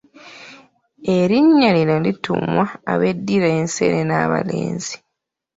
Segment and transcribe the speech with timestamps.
[1.17, 4.95] Erinnya lino lituumwa abeddira enseenene abalenzi.